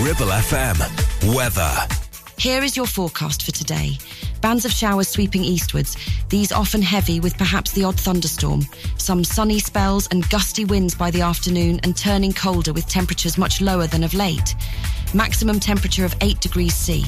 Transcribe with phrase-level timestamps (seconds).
[0.00, 1.34] Ribble FM.
[1.34, 1.74] Weather.
[2.38, 3.98] Here is your forecast for today.
[4.40, 5.96] Bands of showers sweeping eastwards,
[6.28, 8.64] these often heavy with perhaps the odd thunderstorm.
[8.96, 13.60] Some sunny spells and gusty winds by the afternoon and turning colder with temperatures much
[13.60, 14.54] lower than of late.
[15.14, 17.04] Maximum temperature of 8 degrees C.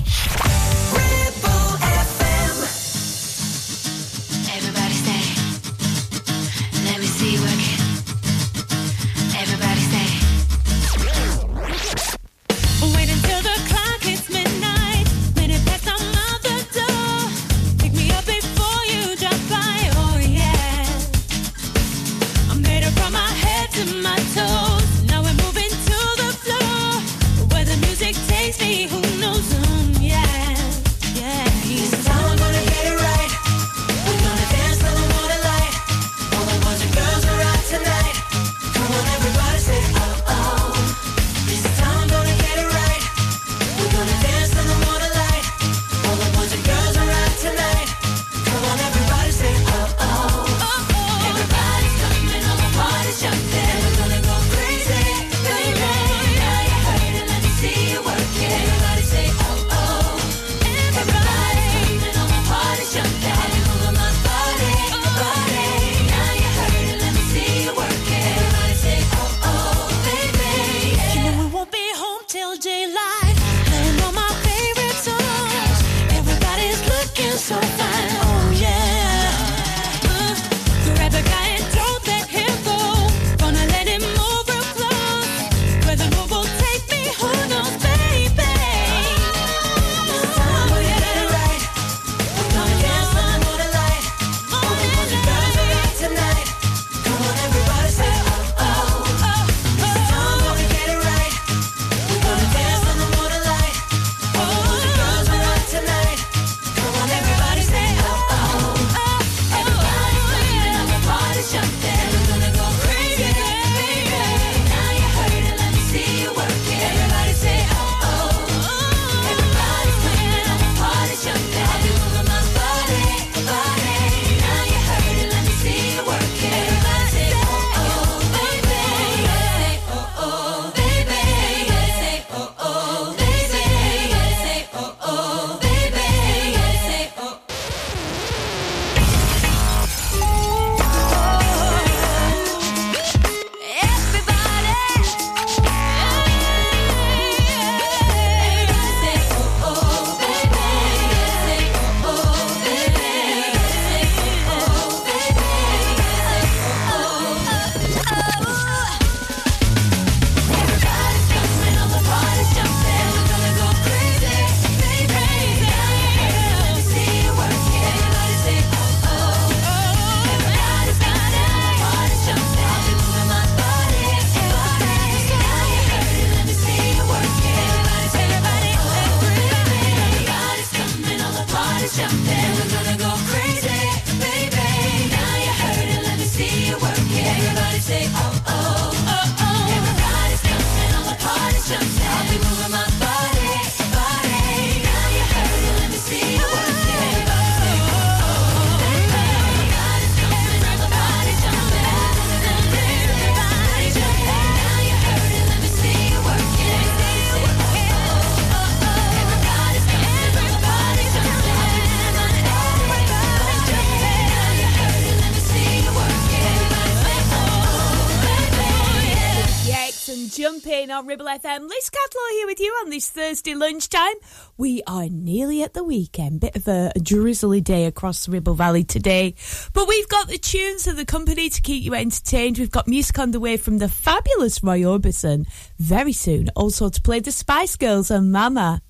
[221.00, 221.66] on Ribble FM.
[221.66, 224.12] Liz Cadlow here with you on this Thursday lunchtime.
[224.58, 226.40] We are nearly at the weekend.
[226.40, 229.34] Bit of a drizzly day across the Ribble Valley today.
[229.72, 232.58] But we've got the tunes of the company to keep you entertained.
[232.58, 235.46] We've got music on the way from the fabulous Roy Orbison
[235.78, 236.50] very soon.
[236.54, 238.82] Also to play the Spice Girls and Mama.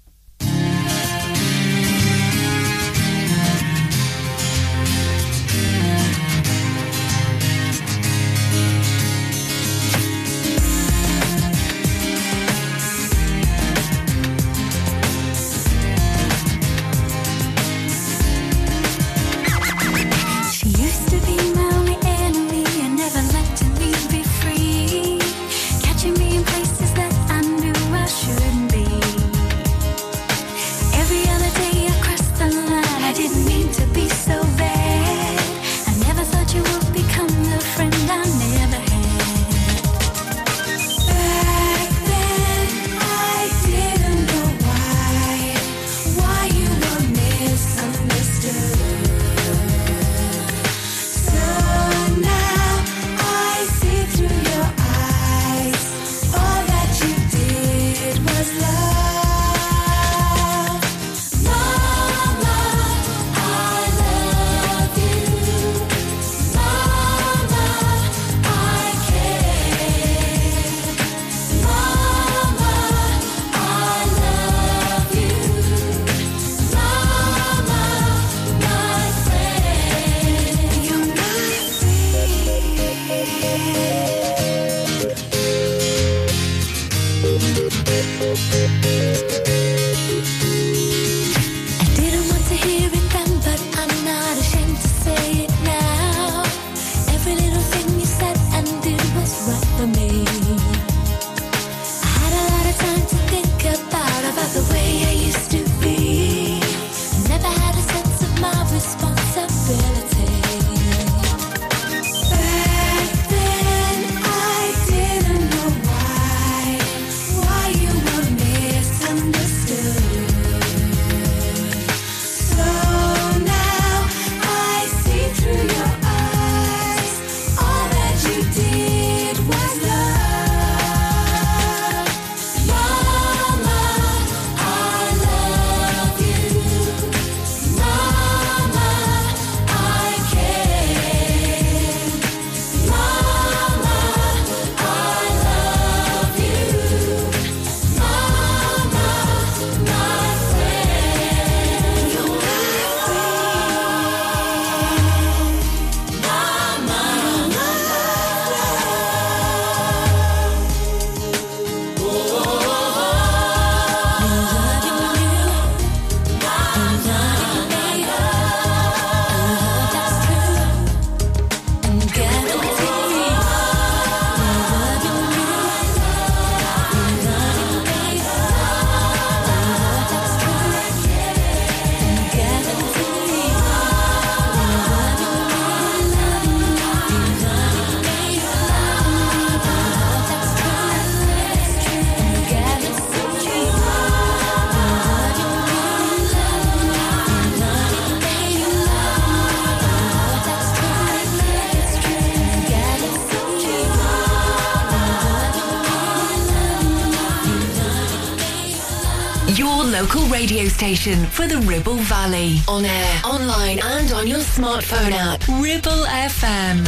[210.31, 212.59] Radio station for the Ribble Valley.
[212.69, 215.41] On air, online, and on your smartphone app.
[215.49, 216.87] Ribble FM.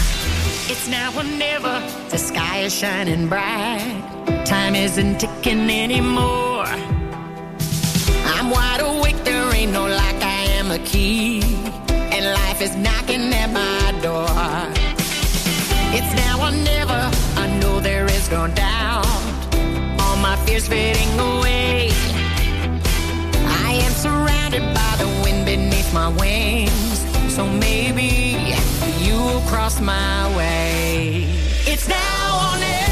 [0.71, 1.81] It's now or never.
[2.11, 4.45] The sky is shining bright.
[4.45, 6.67] Time isn't ticking anymore.
[8.35, 9.17] I'm wide awake.
[9.25, 10.23] There ain't no lock.
[10.23, 11.43] I am a key.
[12.15, 14.29] And life is knocking at my door.
[15.97, 17.11] It's now or never.
[17.37, 19.07] I know there is no doubt.
[20.01, 22.12] All my fears fading away.
[24.03, 27.07] Surrounded by the wind beneath my wings.
[27.33, 28.37] So maybe
[28.99, 31.29] you will cross my way.
[31.67, 32.92] It's now or never.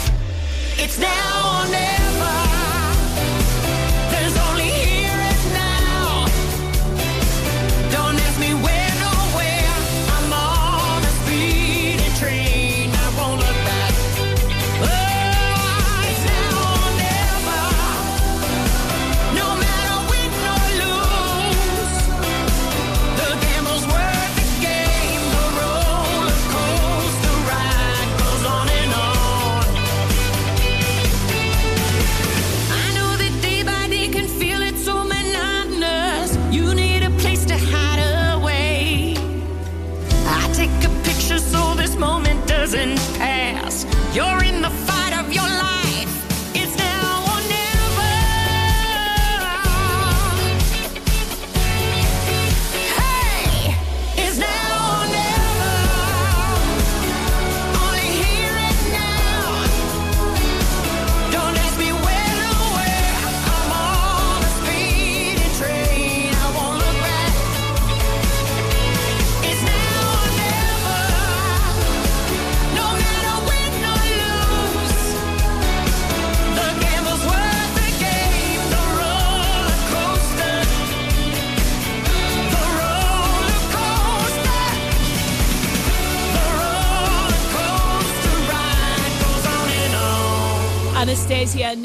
[0.91, 2.60] It's now or never.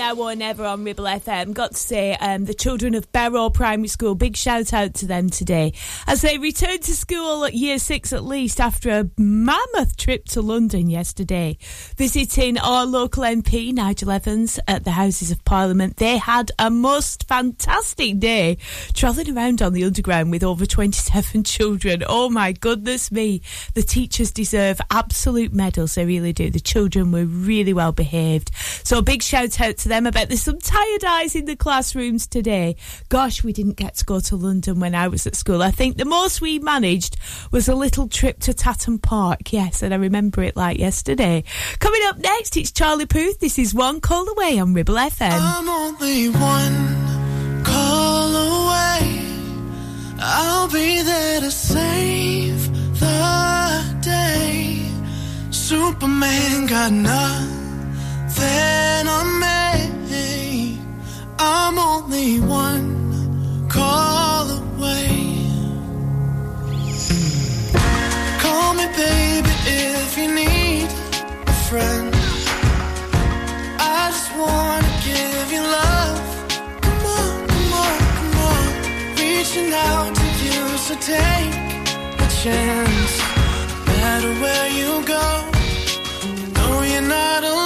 [0.06, 1.52] Now or never on Ribble FM.
[1.52, 5.30] Got to say, um, the children of Barrow Primary School, big shout out to them
[5.30, 5.72] today
[6.06, 10.40] as they returned to school at year six at least after a mammoth trip to
[10.40, 11.58] London yesterday.
[11.96, 17.26] Visiting our local MP, Nigel Evans, at the Houses of Parliament, they had a most
[17.26, 18.58] fantastic day
[18.94, 22.04] travelling around on the Underground with over 27 children.
[22.08, 23.42] Oh my goodness me.
[23.75, 26.48] The teachers deserve absolute medals, they really do.
[26.48, 28.52] The children were really well behaved.
[28.84, 29.96] So a big shout out to them.
[30.05, 32.75] I bet there's some tired eyes in the classrooms today.
[33.09, 35.62] Gosh, we didn't get to go to London when I was at school.
[35.62, 37.17] I think the most we managed
[37.53, 39.53] was a little trip to Tatton Park.
[39.53, 41.45] Yes, and I remember it like yesterday.
[41.79, 43.38] Coming up next, it's Charlie Puth.
[43.38, 45.38] This is One Call Away on Ribble FM.
[45.41, 49.23] I'm only one call away.
[50.19, 54.83] I'll be there to save the day.
[55.50, 57.65] Superman got nothing
[58.43, 60.78] on me.
[61.38, 65.09] I'm only one call away.
[68.38, 70.88] Call me, baby, if you need
[71.47, 72.14] a friend.
[73.78, 76.21] I just wanna give you love.
[76.83, 78.66] Come on, come on, come on.
[79.16, 81.55] Reaching out to you, so take
[82.25, 83.14] a chance.
[83.87, 85.26] No matter where you go,
[86.55, 87.65] know you're not alone.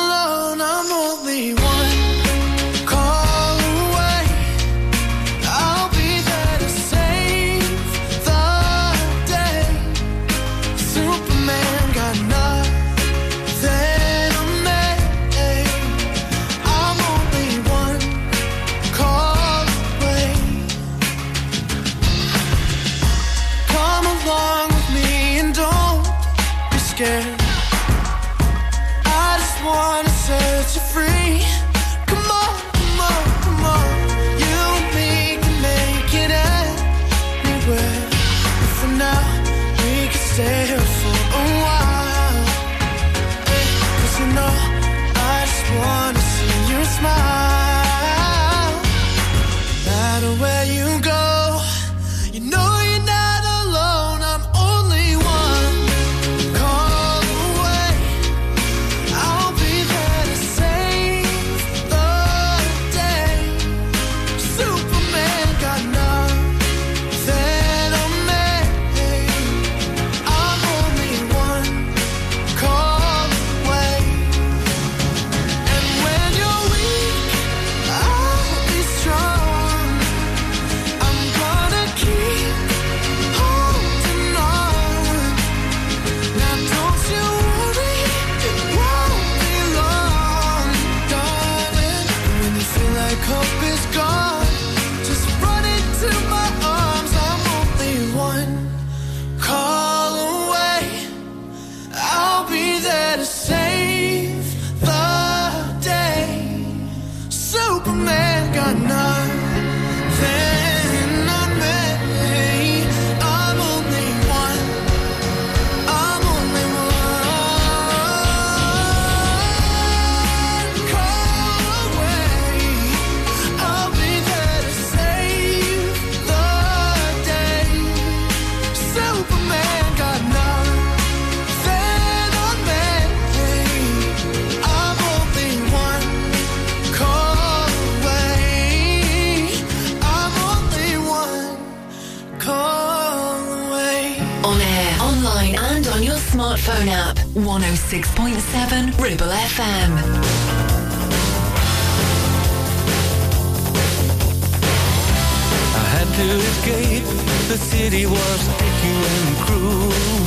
[156.21, 157.05] To escape.
[157.49, 160.21] The city was aching and cruel.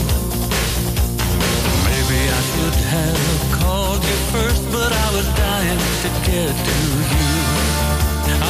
[1.87, 3.21] Maybe I should have
[3.59, 6.77] called you first, but I was dying to get to
[7.13, 7.31] you.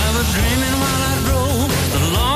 [0.03, 2.32] I was dreaming while I drove the long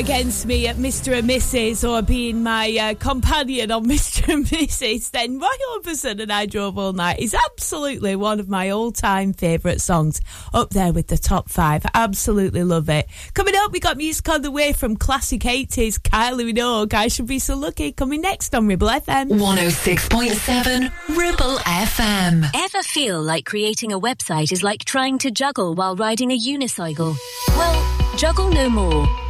[0.00, 1.18] against me at Mr.
[1.18, 1.86] and Mrs.
[1.86, 4.32] or being my uh, companion on Mr.
[4.32, 8.70] and Mrs., then Roy Orbison and I Drove All Night is absolutely one of my
[8.70, 10.22] all time favourite songs.
[10.54, 11.84] Up there with the top five.
[11.92, 13.10] Absolutely love it.
[13.34, 16.94] Coming up, we got music on the way from classic 80s Kylie Minogue.
[16.94, 17.92] I should be so lucky.
[17.92, 19.28] Coming next on Ribble FM.
[19.32, 22.50] 106.7 Ribble FM.
[22.54, 27.14] Ever feel like creating a website is like trying to juggle while riding a unicycle?
[27.48, 29.29] Well, juggle no more.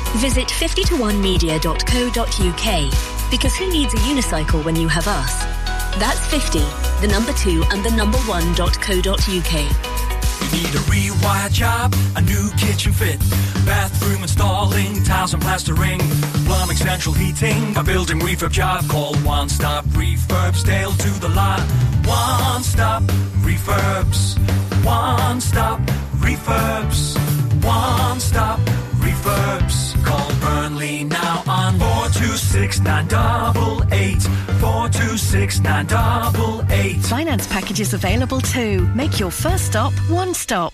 [0.17, 5.43] Visit 50to1media.co.uk because who needs a unicycle when you have us?
[5.97, 6.59] That's 50,
[6.99, 9.53] the number 2 and the number 1.co.uk.
[10.41, 13.19] You need a rewire job, a new kitchen fit,
[13.65, 15.99] bathroom installing, tiles and plastering,
[16.45, 18.87] plumbing, central heating, a building refurb job.
[18.89, 21.61] Call One Stop Refurbs, Dale to the lot.
[22.05, 23.03] One Stop
[23.43, 24.37] Refurbs,
[24.83, 25.79] One Stop
[26.17, 27.15] Refurbs,
[27.63, 28.59] One Stop
[28.99, 30.03] Refurbs.
[30.03, 34.21] Call Burnley now on 426 988,
[34.59, 36.97] 426 988.
[37.03, 38.87] Finance packages available too.
[38.95, 40.73] Make your first stop one stop.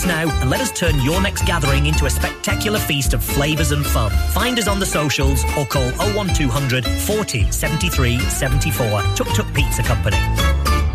[0.00, 3.72] us now and let us turn your next gathering into a spectacular feast of flavours
[3.72, 4.10] and fun.
[4.32, 9.02] Find us on the socials or call 01200 40 73 74.
[9.14, 10.18] Tuk Tuk Pizza Company.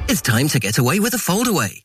[0.07, 1.84] It's time to get away with a foldaway.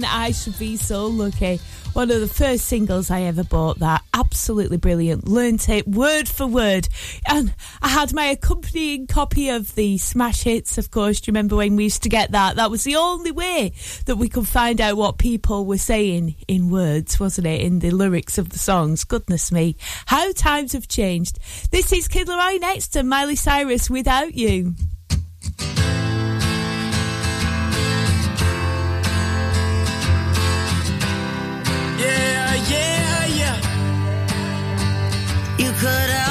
[0.00, 1.60] I Should Be So Lucky.
[1.92, 4.02] One of the first singles I ever bought that.
[4.14, 5.28] Absolutely brilliant.
[5.28, 6.88] Learned it word for word.
[7.28, 11.20] And I had my accompanying copy of the smash hits, of course.
[11.20, 12.56] Do you remember when we used to get that?
[12.56, 13.74] That was the only way
[14.06, 17.60] that we could find out what people were saying in words, wasn't it?
[17.60, 19.04] In the lyrics of the songs.
[19.04, 19.76] Goodness me.
[20.06, 21.38] How times have changed.
[21.70, 24.74] This is Kid Laroi next to Miley Cyrus without you.
[32.02, 33.56] Yeah, yeah, yeah.
[35.58, 36.21] You could've.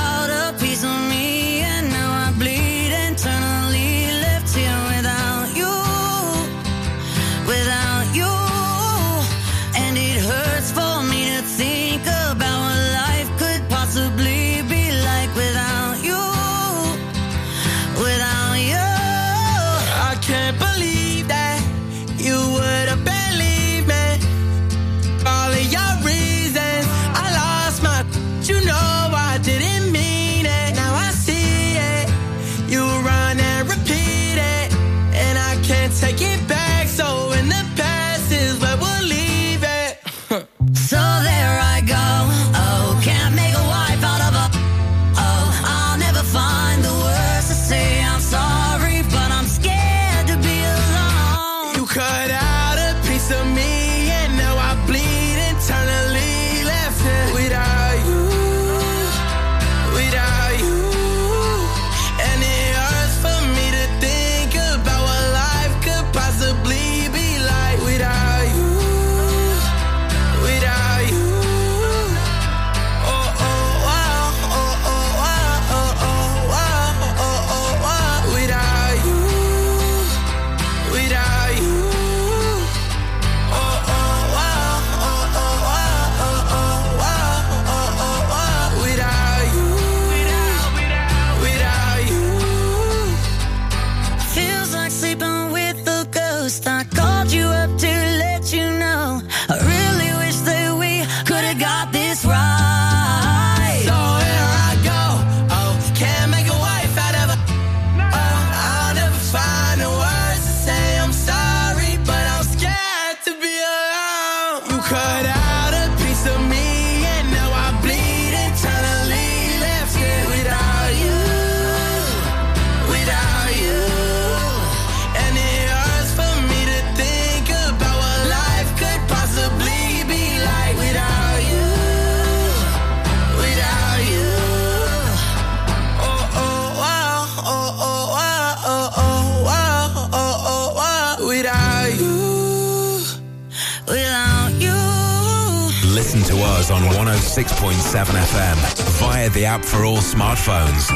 [149.51, 150.87] app for all smartphones.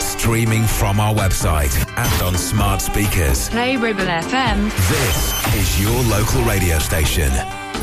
[0.00, 3.48] Streaming from our website and on smart speakers.
[3.48, 4.70] Play Ribble FM.
[4.88, 7.32] This is your local radio station.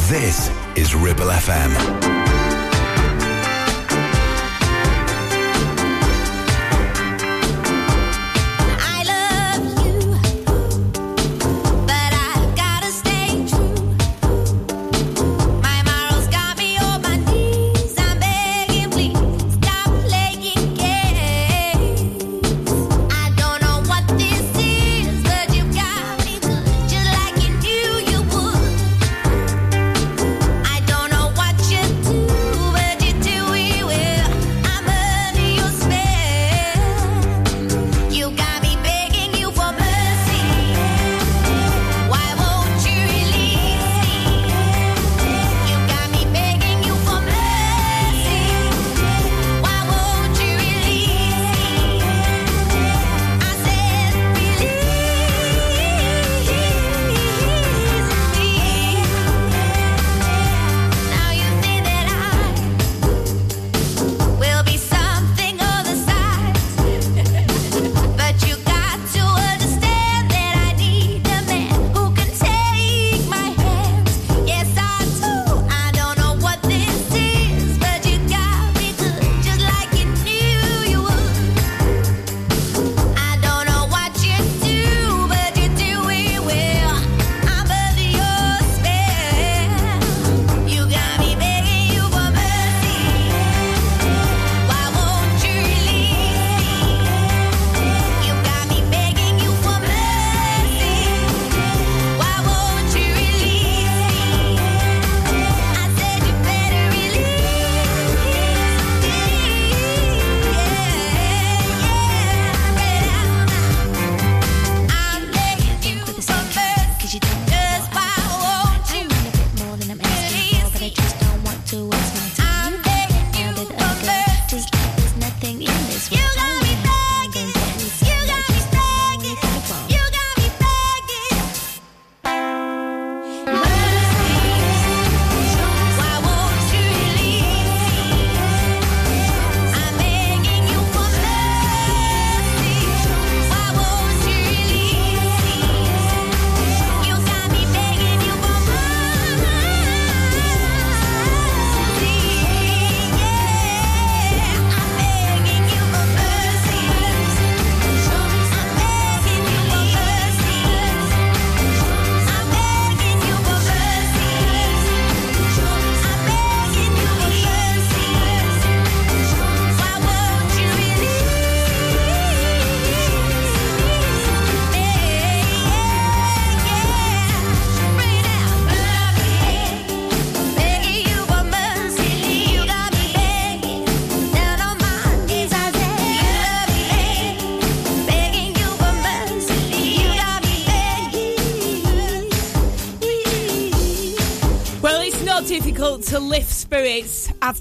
[0.07, 2.20] This is Ribble FM.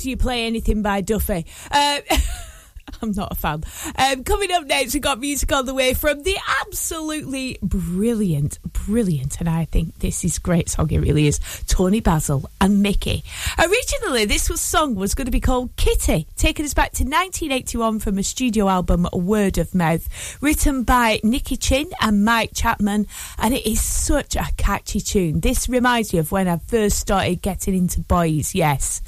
[0.01, 1.45] After you play anything by Duffy.
[1.71, 2.01] Uh,
[3.03, 3.65] I'm not a fan.
[3.97, 9.41] Um, coming up next, we've got music on the way from the absolutely brilliant, brilliant,
[9.41, 13.25] and I think this is great song, it really is, Toni Basil and Mickey.
[13.59, 17.99] Originally, this was song was going to be called Kitty, taking us back to 1981
[17.99, 23.53] from a studio album, Word of Mouth, written by Nicky Chinn and Mike Chapman, and
[23.53, 25.41] it is such a catchy tune.
[25.41, 29.03] This reminds me of when I first started getting into boys, yes.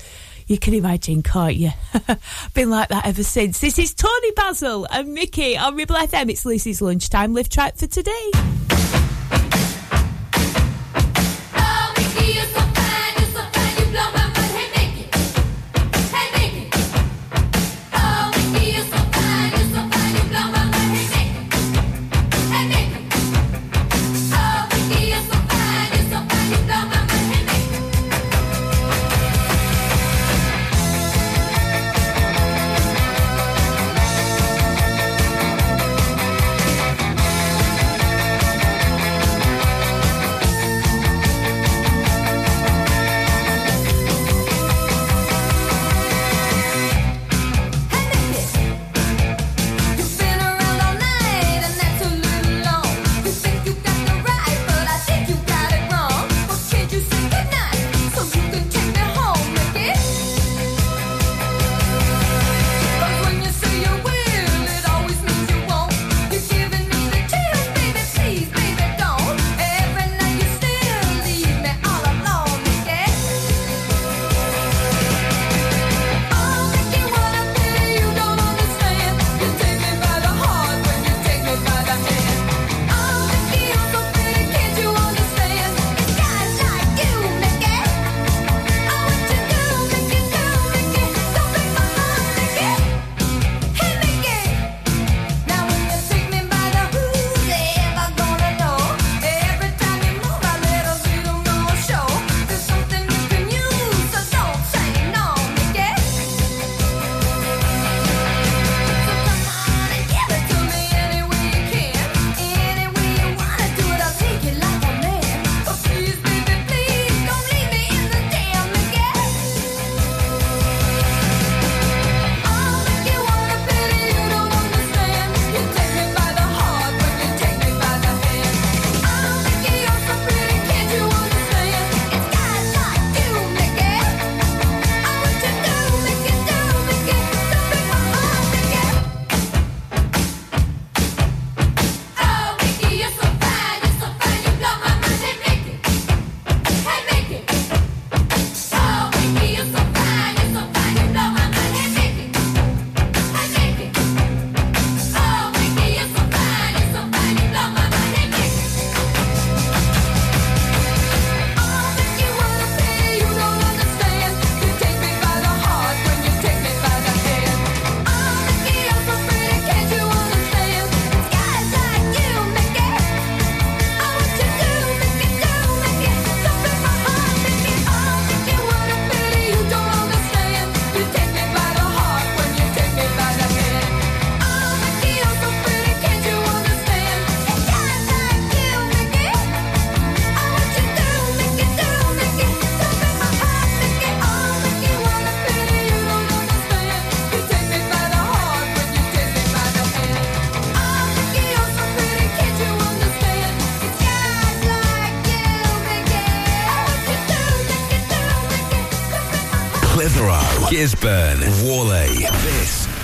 [0.47, 1.71] You can imagine, can't you?
[2.55, 3.61] Been like that ever since.
[3.61, 6.31] This is Toni Basil and Mickey on Ribble FM.
[6.31, 8.31] It's Lucy's lunchtime live track for today.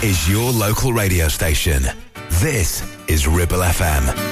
[0.08, 1.82] Is your local radio station.
[2.40, 4.27] This is Ribble FM.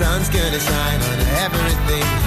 [0.00, 2.19] sun's gonna shine on everything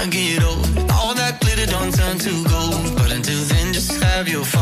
[0.00, 0.90] when I get old.
[0.90, 2.96] All that glitter don't turn to gold.
[2.96, 4.59] But until then, just have your fun.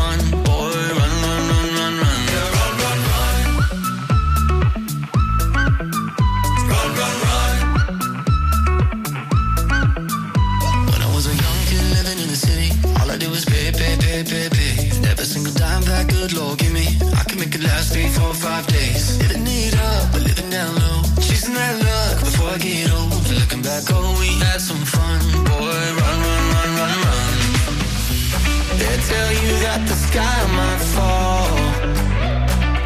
[29.09, 31.49] tell you that the sky might fall.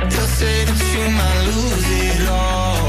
[0.10, 2.88] They'll say that you might lose it all.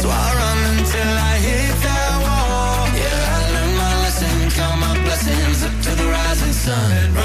[0.00, 2.82] So I run until I hit that wall.
[3.02, 7.23] Yeah, I learned my lesson, count my blessings up to the rising sun.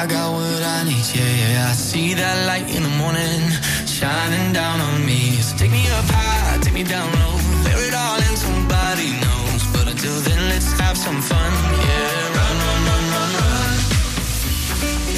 [0.00, 1.68] I got what I need, yeah, yeah.
[1.68, 3.42] I see that light in the morning
[3.84, 5.36] shining down on me.
[5.44, 7.36] So take me up high, take me down low,
[7.68, 9.62] bury it all in somebody knows.
[9.76, 11.52] But until then, let's have some fun,
[11.84, 12.36] yeah.
[12.38, 13.72] Run, run, run, run, run.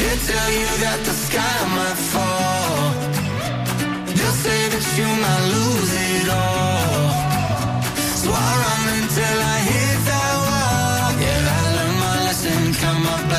[0.02, 2.82] They tell you that the sky might fall.
[4.18, 7.06] They'll say that you might lose it all.
[8.18, 9.61] So I run until I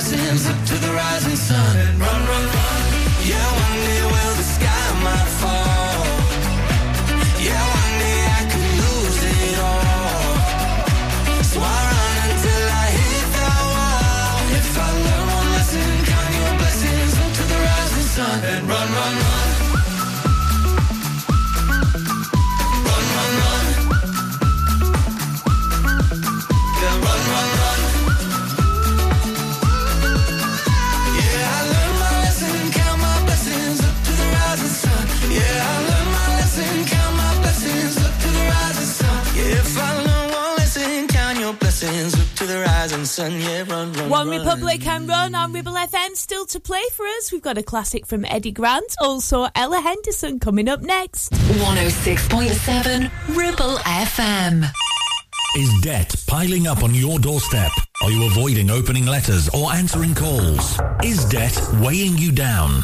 [0.04, 2.63] blessings up to the rising sun and run, run, run.
[44.64, 44.94] One run.
[44.94, 47.32] And Run on Ribble FM still to play for us.
[47.32, 51.32] We've got a classic from Eddie Grant, also Ella Henderson coming up next.
[51.34, 54.66] 106.7 Ribble FM.
[55.58, 57.72] Is debt piling up on your doorstep?
[58.02, 60.80] Are you avoiding opening letters or answering calls?
[61.04, 62.84] Is debt weighing you down?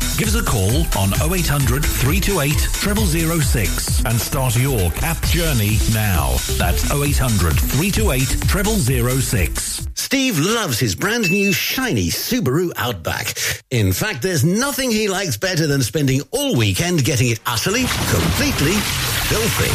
[0.21, 2.53] Give us a call on 0800 328
[3.41, 6.35] 0006 and start your CAP journey now.
[6.59, 8.27] That's 0800 328
[9.19, 9.87] 0006.
[9.95, 13.33] Steve loves his brand new shiny Subaru Outback.
[13.71, 18.73] In fact, there's nothing he likes better than spending all weekend getting it utterly, completely
[19.25, 19.73] filthy.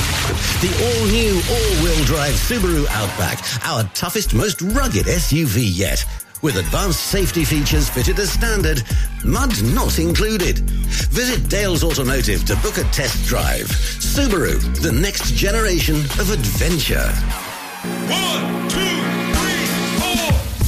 [0.65, 6.05] The all-new all-wheel drive Subaru Outback, our toughest, most rugged SUV yet.
[6.43, 8.83] With advanced safety features fitted as standard,
[9.25, 10.59] mud not included.
[11.11, 13.67] Visit Dale's Automotive to book a test drive.
[13.67, 17.09] Subaru, the next generation of adventure.
[18.09, 19.06] One, two,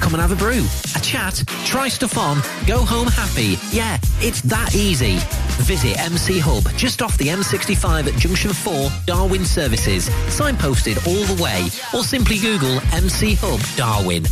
[0.00, 0.64] come and have a brew,
[0.96, 3.58] a chat, try stuff on, go home happy.
[3.70, 5.18] Yeah, it's that easy.
[5.64, 11.42] Visit MC Hub just off the M65 at Junction 4, Darwin Services, signposted all the
[11.42, 14.24] way, or simply Google MC Hub Darwin.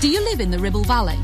[0.00, 1.18] Do you live in the Ribble Valley?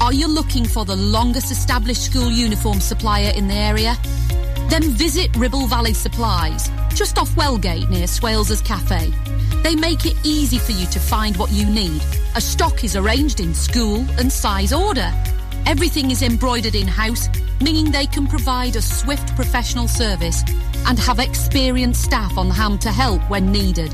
[0.00, 3.96] Are you looking for the longest established school uniform supplier in the area?
[4.68, 9.12] Then visit Ribble Valley Supplies, just off Wellgate near Swales's Cafe.
[9.62, 12.02] They make it easy for you to find what you need,
[12.38, 15.12] A stock is arranged in school and size order.
[15.66, 17.28] Everything is embroidered in-house,
[17.60, 20.44] meaning they can provide a swift professional service
[20.86, 23.92] and have experienced staff on hand to help when needed.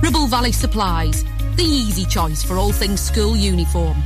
[0.00, 1.24] Ribble Valley Supplies,
[1.56, 3.96] the easy choice for all things school uniform.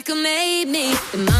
[0.00, 1.39] Liquor made me.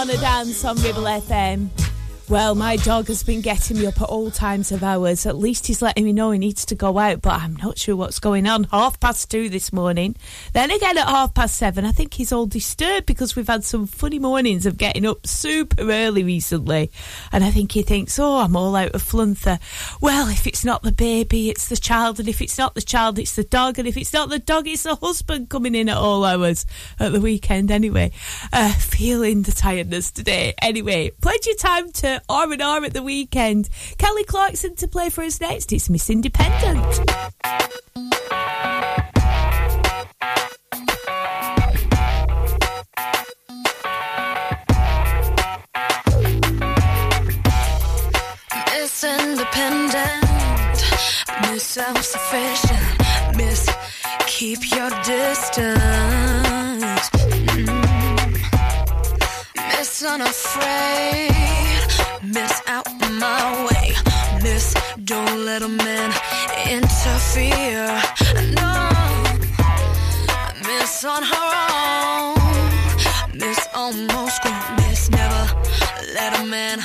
[0.00, 1.79] Want to Dance on Ribble FM.
[2.30, 5.26] Well, my dog has been getting me up at all times of hours.
[5.26, 7.96] At least he's letting me know he needs to go out, but I'm not sure
[7.96, 8.68] what's going on.
[8.70, 10.14] Half past two this morning.
[10.52, 11.84] Then again at half past seven.
[11.84, 15.82] I think he's all disturbed because we've had some funny mornings of getting up super
[15.90, 16.92] early recently.
[17.32, 19.58] And I think he thinks, oh, I'm all out of flunther.
[20.00, 22.20] Well, if it's not the baby, it's the child.
[22.20, 23.76] And if it's not the child, it's the dog.
[23.80, 26.64] And if it's not the dog, it's the husband coming in at all hours
[27.00, 28.12] at the weekend anyway.
[28.52, 30.54] Uh, feeling the tiredness today.
[30.62, 33.68] Anyway, plenty of time to R&R at the weekend.
[33.98, 35.72] Kelly Clarkson to play for us next.
[35.72, 37.00] It's Miss Independent.
[48.72, 50.24] Miss Independent,
[51.42, 53.68] Miss Self Sufficient, Miss
[54.26, 55.80] Keep Your Distance,
[57.50, 57.76] Mm.
[59.78, 61.79] Miss Unafraid,
[62.22, 62.86] Miss out
[63.18, 63.94] my way.
[64.42, 66.12] Miss, don't let a man
[66.68, 67.88] interfere.
[68.60, 68.90] No,
[70.68, 71.50] miss on her
[71.80, 73.38] own.
[73.38, 74.76] Miss almost grown.
[74.76, 75.44] Miss never
[76.14, 76.80] let a man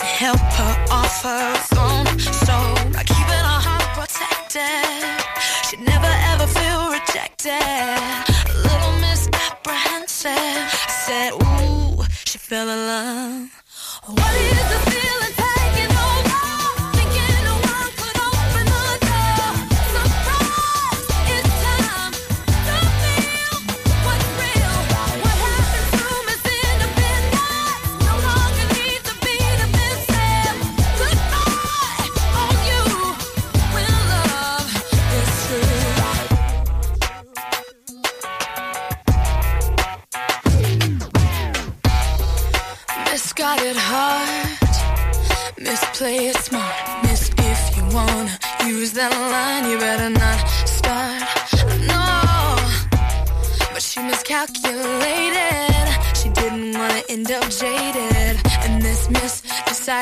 [0.00, 2.18] help her off her own.
[2.18, 2.56] So,
[2.90, 5.04] by keeping her heart protected,
[5.68, 7.60] she never ever feel rejected.
[8.64, 10.70] Little Miss apprehensive.
[11.04, 13.64] said, Ooh, she fell in love.
[14.06, 14.43] What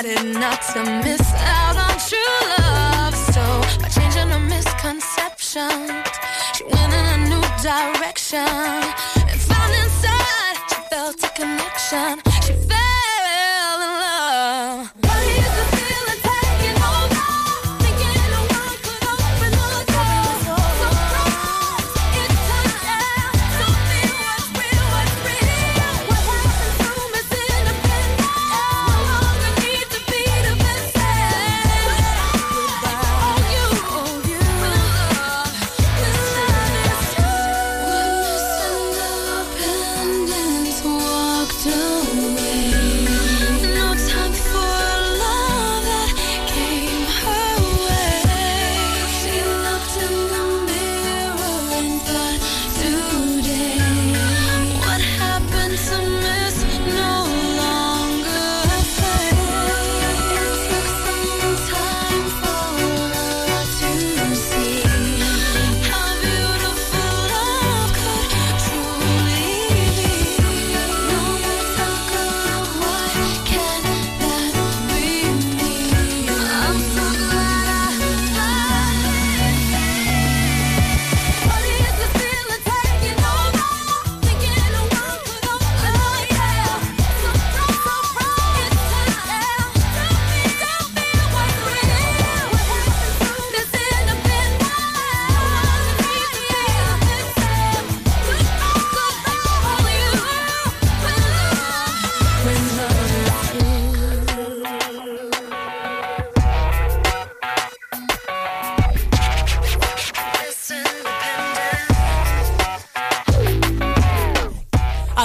[0.03, 2.19] decided not to miss out on true
[2.59, 3.15] love.
[3.15, 3.43] So
[3.81, 6.03] by changing her misconception,
[6.55, 8.39] she went in a new direction
[9.29, 12.32] and found inside she felt a connection.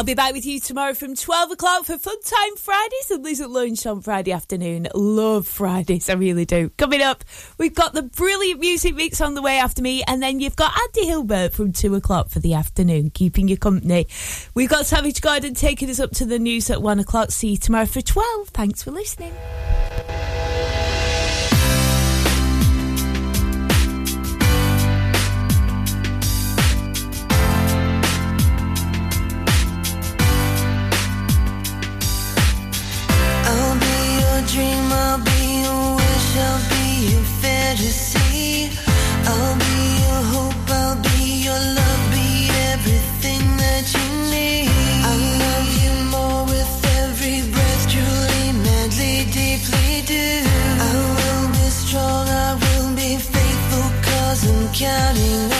[0.08, 3.50] be back with you tomorrow from 12 o'clock for Fun Time Fridays and Liz at
[3.50, 4.88] lunch on Friday afternoon.
[4.96, 6.70] Love Fridays, I really do.
[6.78, 7.26] Coming up,
[7.58, 10.72] we've got the brilliant music mix on the way after me, and then you've got
[10.80, 14.08] Andy Hilbert from 2 o'clock for the afternoon, keeping you company.
[14.54, 17.32] We've got Savage Garden taking us up to the news at 1 o'clock.
[17.32, 18.48] See you tomorrow for 12.
[18.48, 19.34] Thanks for listening.
[34.60, 35.62] I'll be
[36.02, 38.72] wish, I'll be fantasy.
[39.26, 44.70] I'll be your hope, I'll be your love, be everything that you need.
[45.06, 50.28] I love you more with every breath, truly, madly, deeply do.
[50.82, 53.18] I will be strong, I will be
[54.44, 55.57] I'm counting